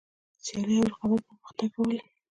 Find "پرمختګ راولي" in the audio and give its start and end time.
1.27-1.99